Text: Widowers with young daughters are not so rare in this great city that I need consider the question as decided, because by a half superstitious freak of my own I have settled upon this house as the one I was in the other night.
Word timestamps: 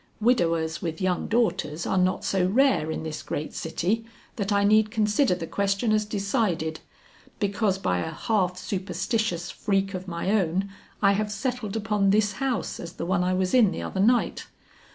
Widowers 0.19 0.81
with 0.81 0.99
young 0.99 1.27
daughters 1.27 1.85
are 1.85 1.95
not 1.99 2.23
so 2.25 2.47
rare 2.47 2.89
in 2.89 3.03
this 3.03 3.21
great 3.21 3.53
city 3.53 4.03
that 4.35 4.51
I 4.51 4.63
need 4.63 4.89
consider 4.89 5.35
the 5.35 5.45
question 5.45 5.91
as 5.91 6.05
decided, 6.05 6.79
because 7.39 7.77
by 7.77 7.99
a 7.99 8.09
half 8.09 8.57
superstitious 8.57 9.51
freak 9.51 9.93
of 9.93 10.07
my 10.07 10.31
own 10.31 10.71
I 11.03 11.11
have 11.11 11.31
settled 11.31 11.75
upon 11.75 12.09
this 12.09 12.31
house 12.31 12.79
as 12.79 12.93
the 12.93 13.05
one 13.05 13.23
I 13.23 13.35
was 13.35 13.53
in 13.53 13.69
the 13.69 13.83
other 13.83 13.99
night. 13.99 14.47